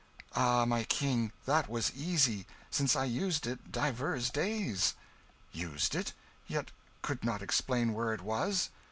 "Ah, 0.35 0.65
my 0.65 0.83
King, 0.85 1.31
that 1.45 1.69
was 1.69 1.93
easy, 1.93 2.47
since 2.71 2.95
I 2.95 3.03
used 3.03 3.45
it 3.45 3.71
divers 3.71 4.31
days." 4.31 4.95
"Used 5.51 5.93
it 5.93 6.13
yet 6.47 6.71
could 7.03 7.23
not 7.23 7.43
explain 7.43 7.93
where 7.93 8.11
it 8.11 8.21
was?" 8.21 8.71